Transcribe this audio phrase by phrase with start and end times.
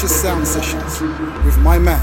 [0.00, 1.00] To Sound Sessions
[1.42, 1.95] with my man,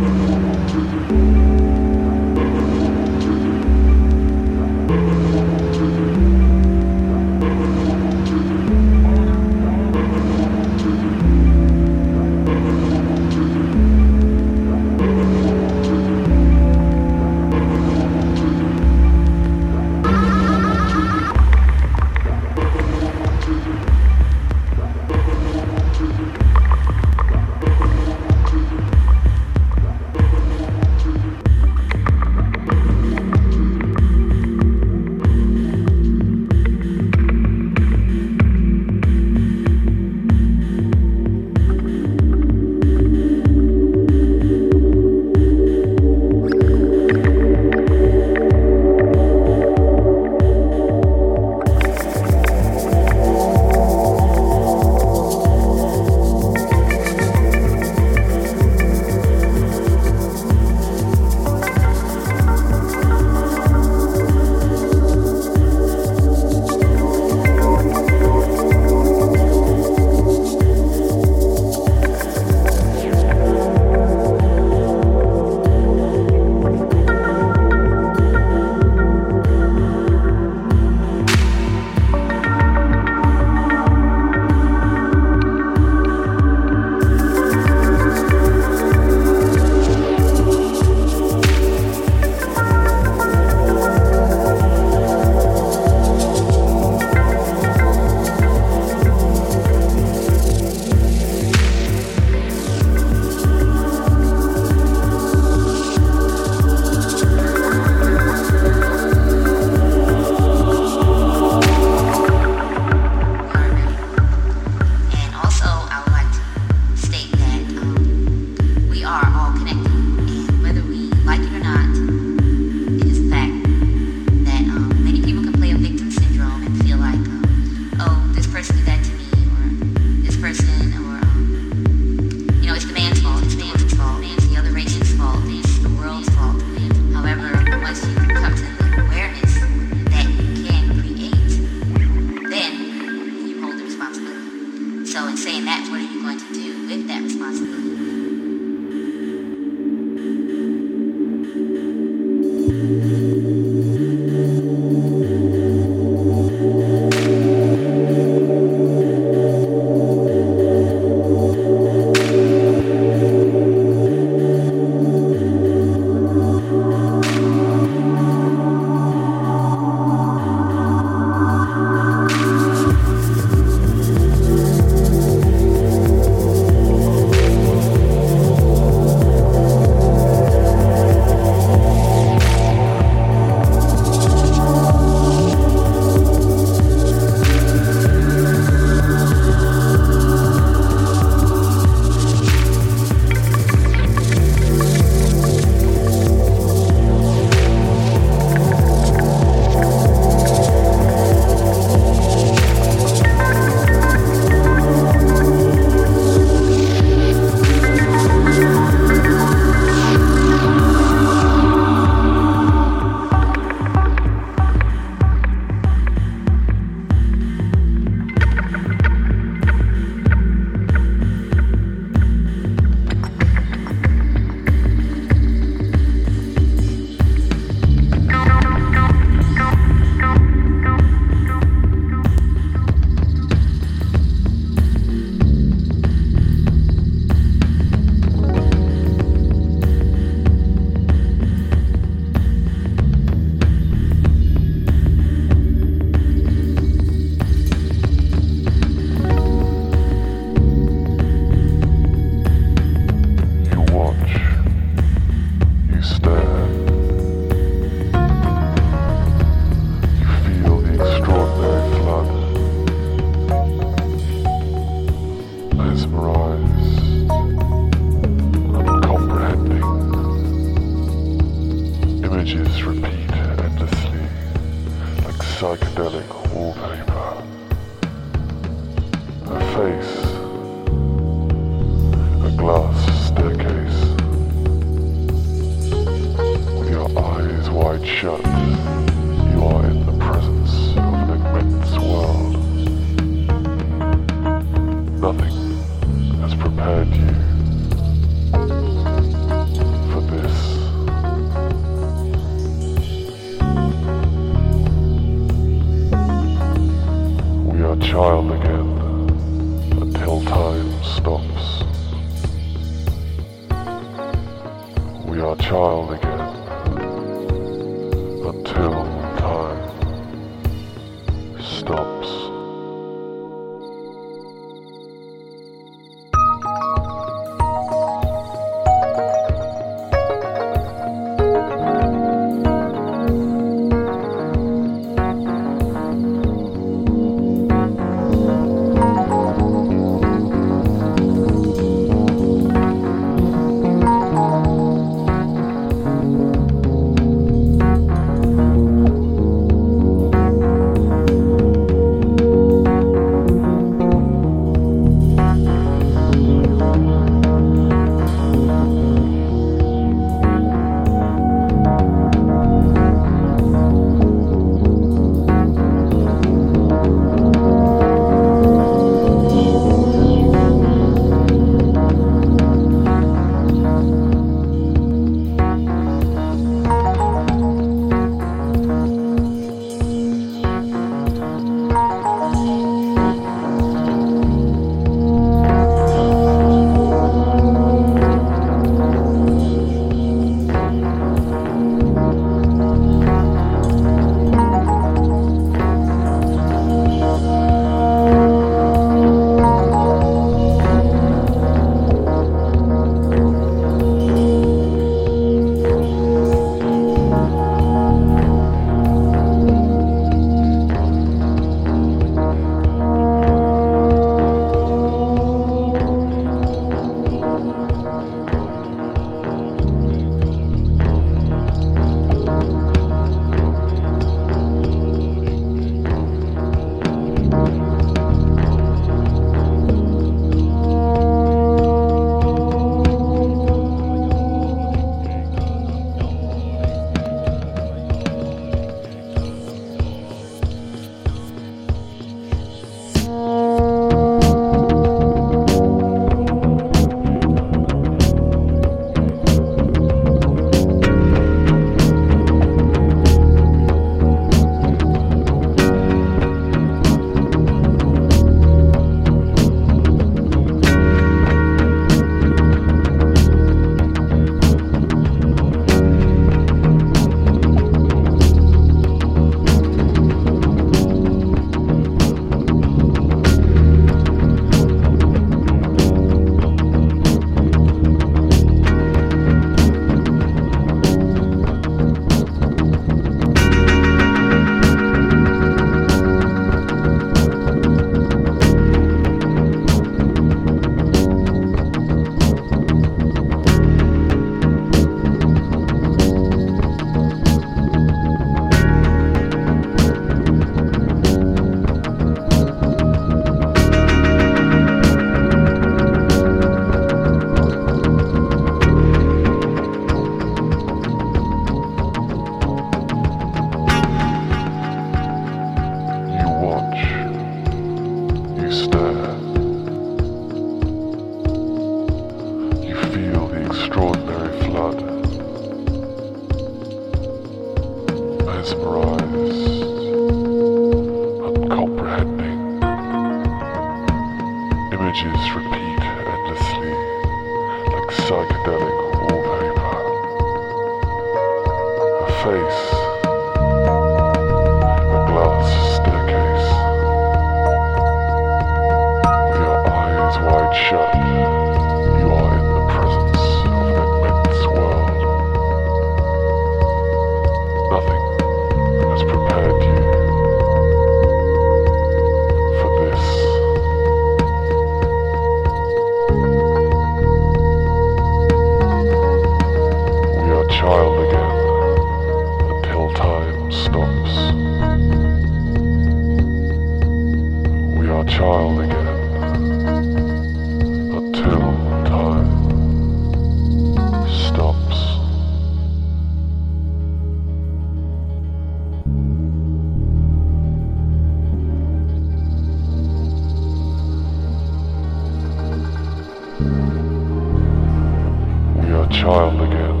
[598.80, 600.00] We are child again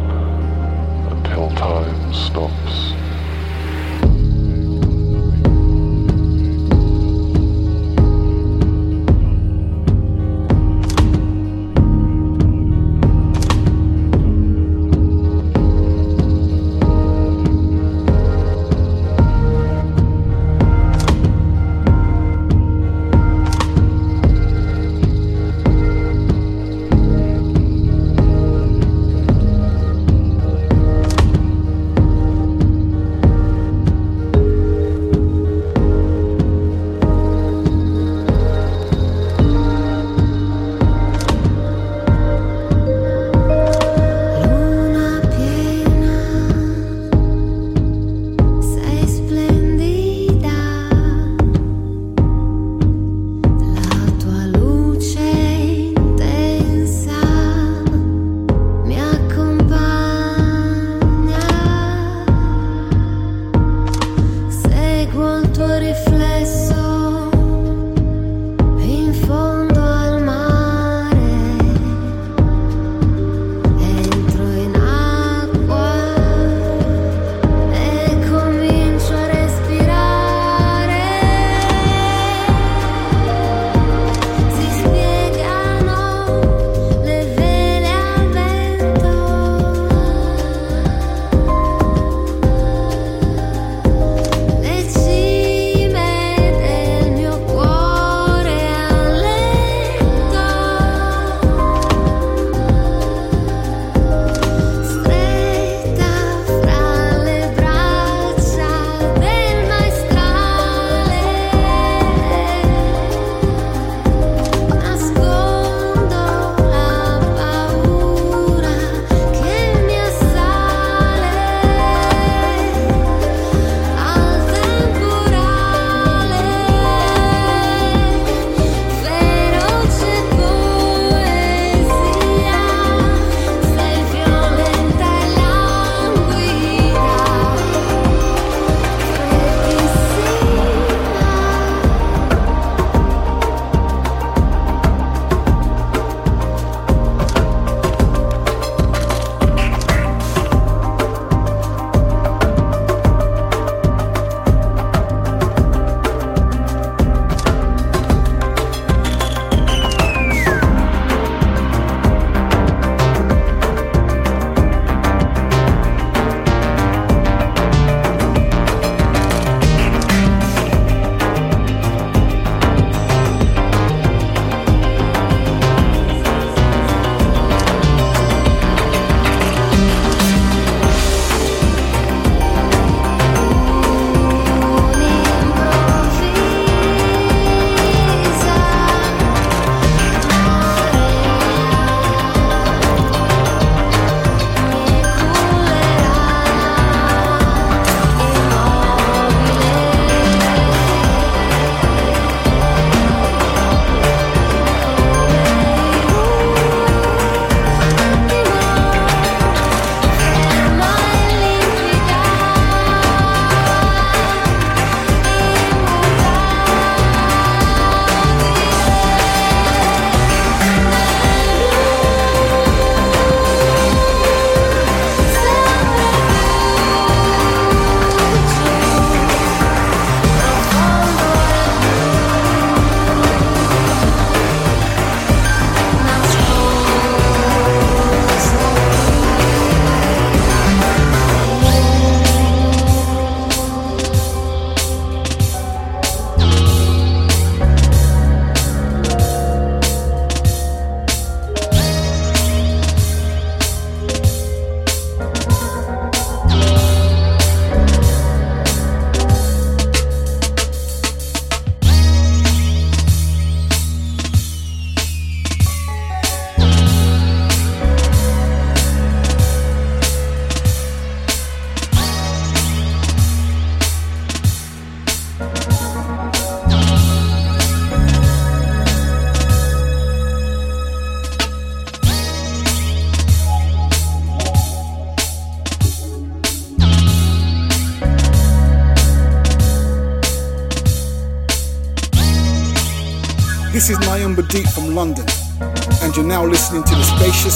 [1.12, 3.03] until time stops.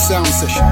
[0.09, 0.68] Sound Sessions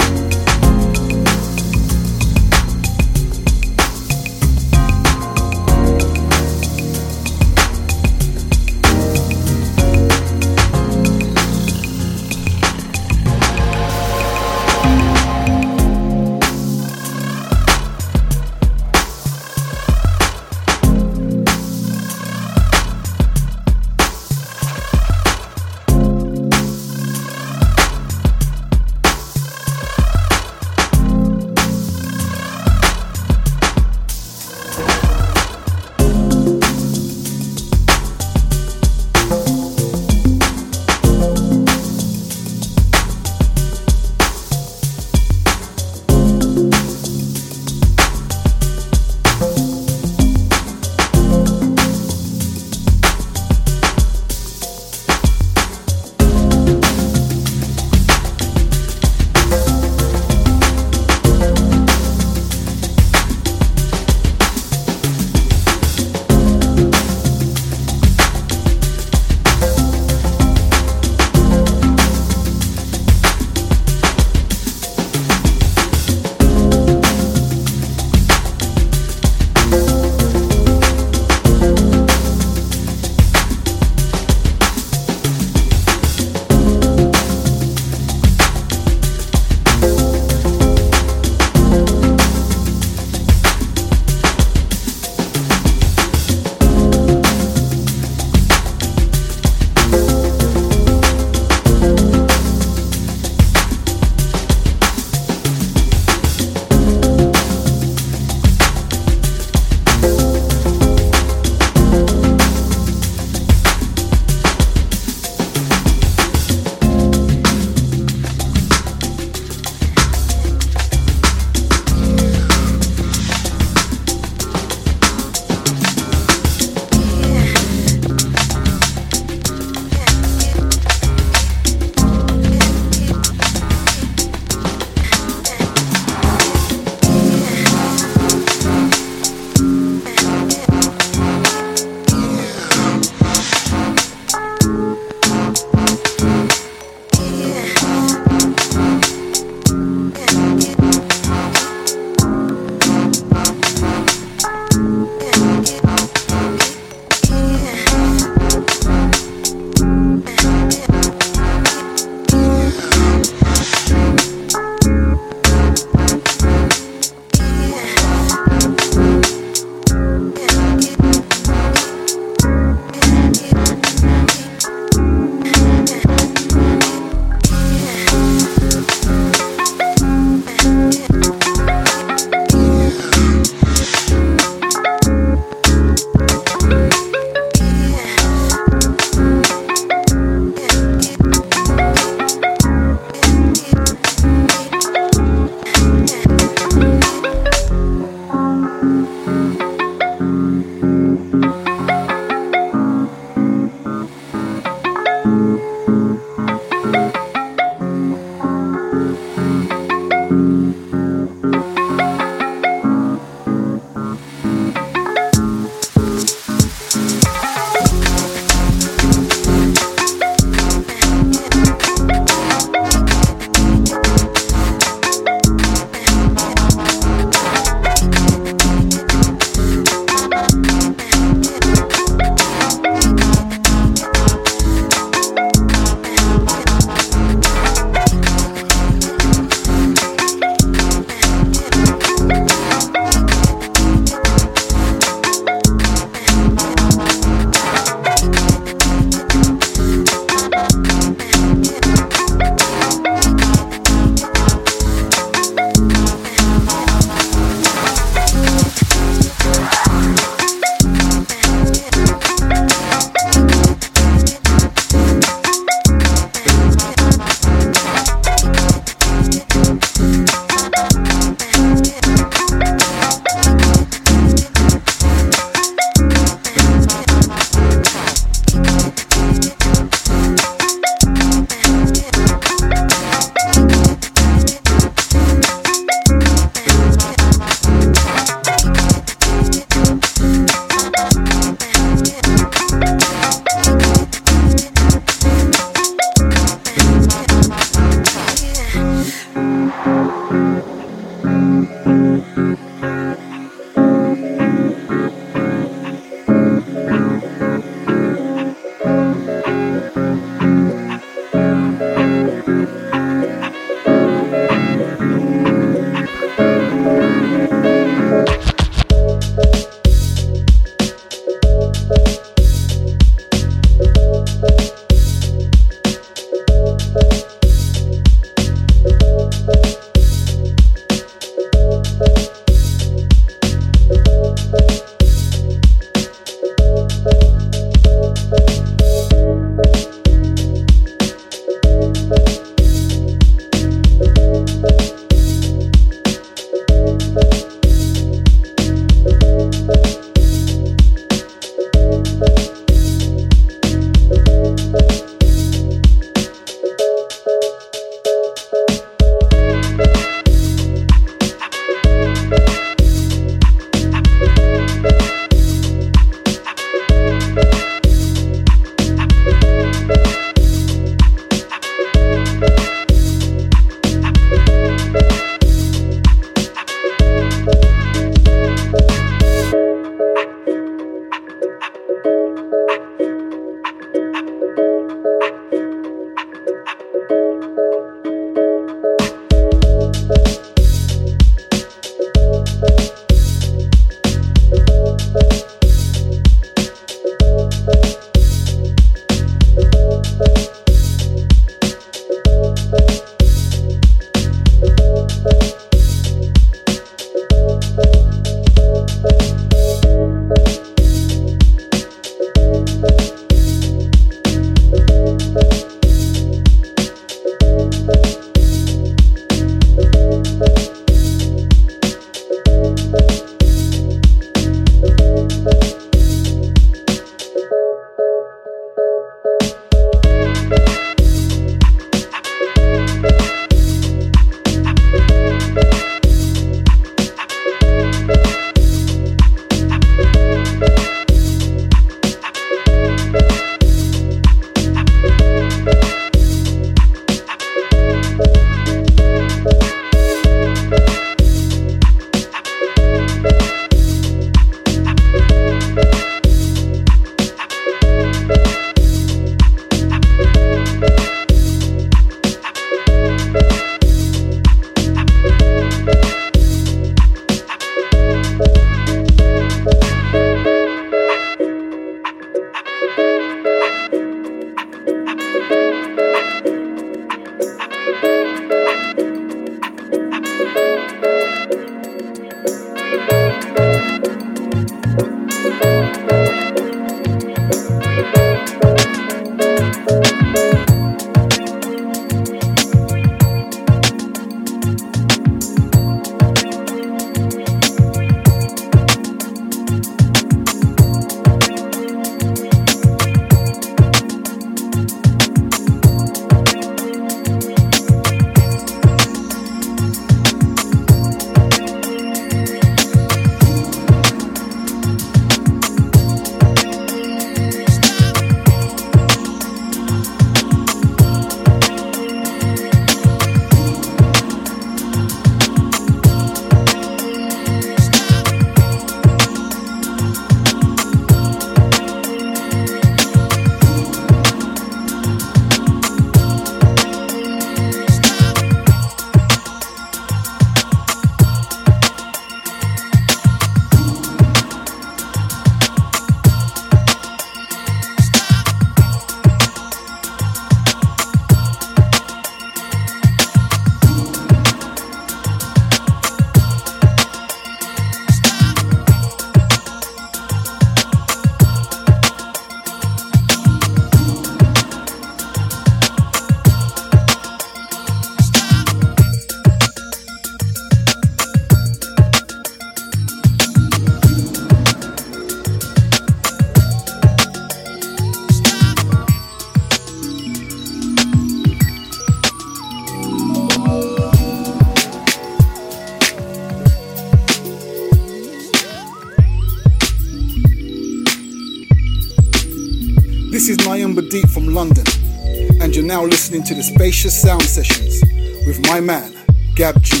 [596.31, 598.01] listening to the Spacious Sound Sessions
[598.45, 599.13] with my man,
[599.53, 600.00] Gab Juice.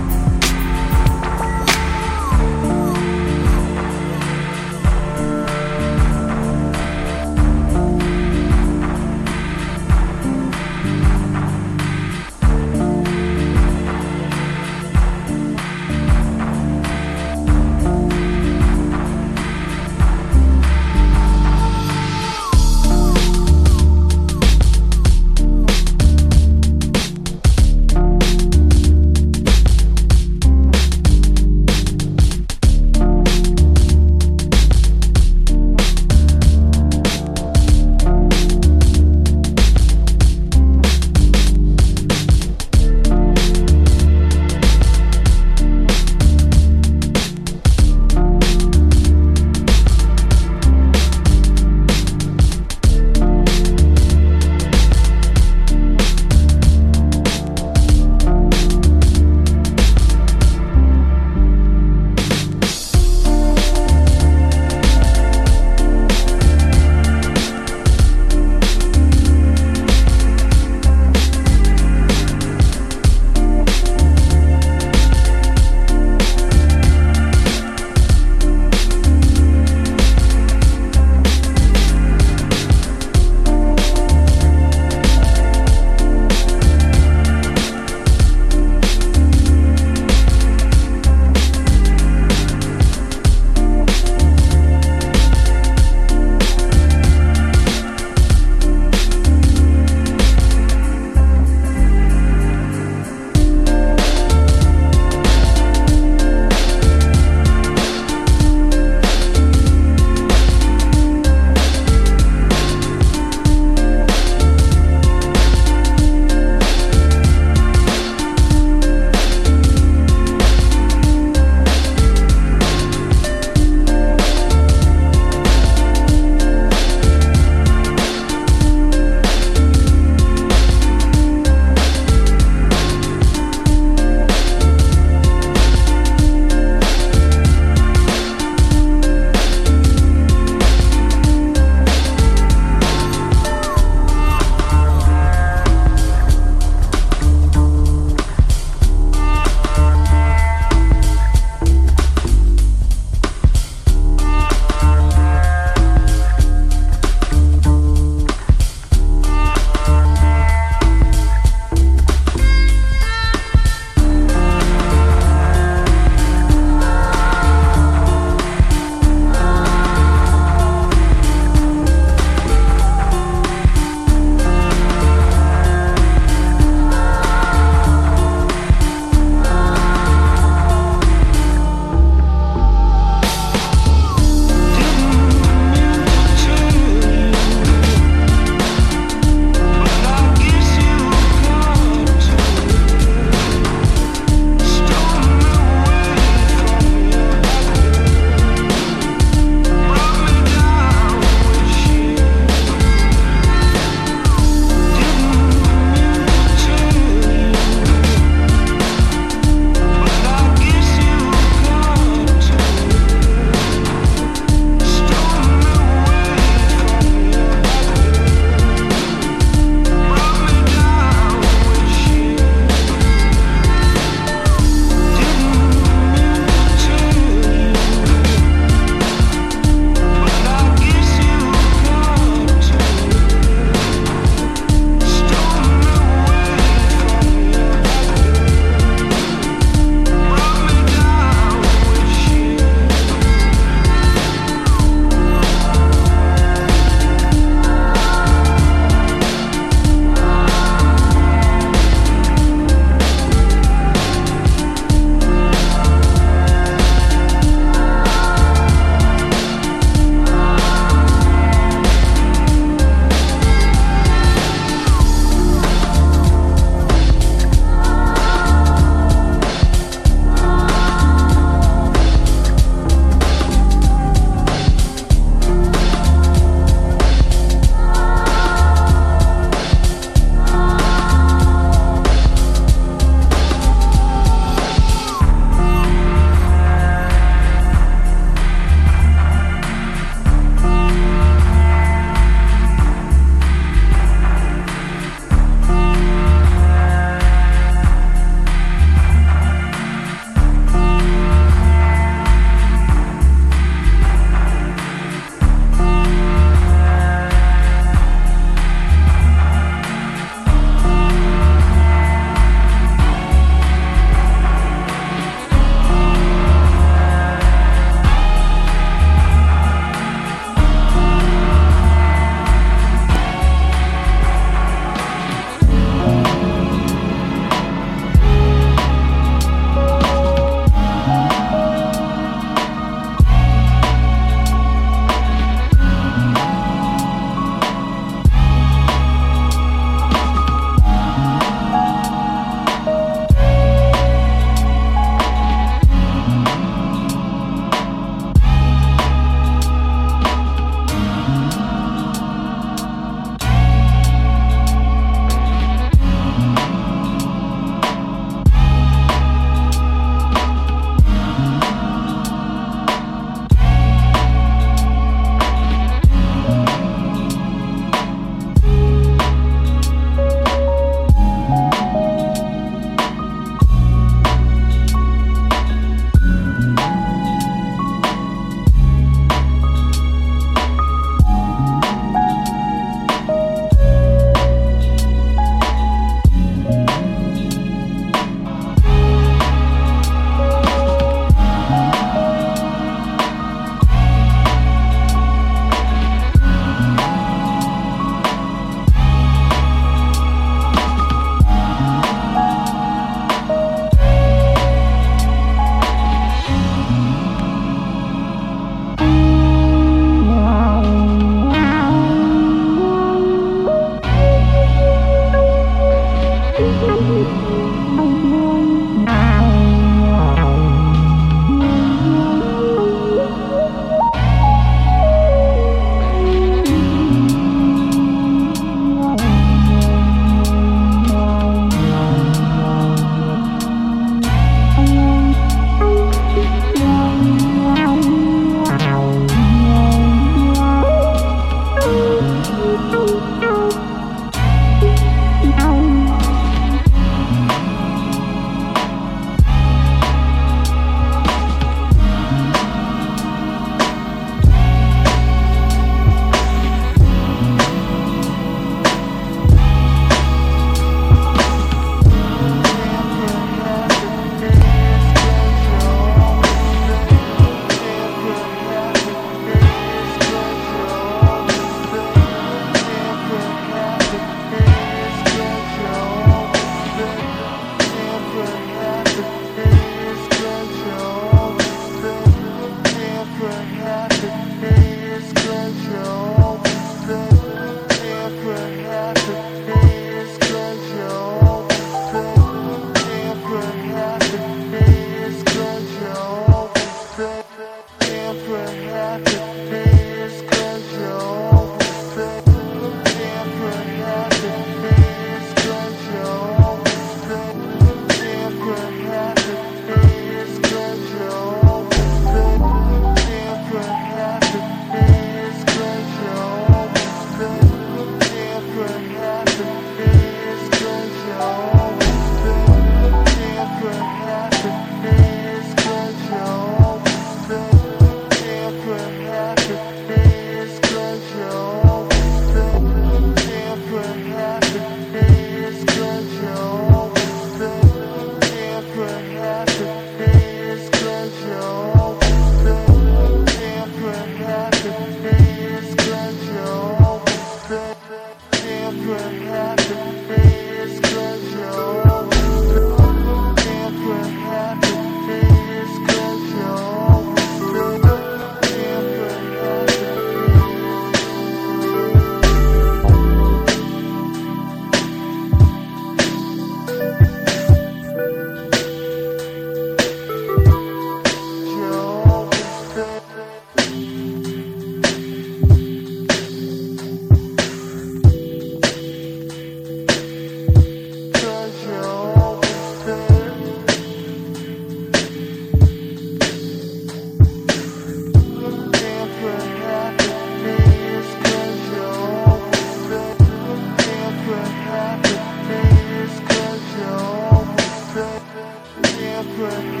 [599.61, 600.00] work.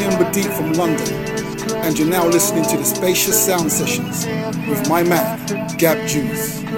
[0.00, 1.14] This is Nayan Deep from London,
[1.84, 4.24] and you're now listening to the Spacious Sound Sessions
[4.66, 5.38] with my man,
[5.76, 6.69] Gab Juice.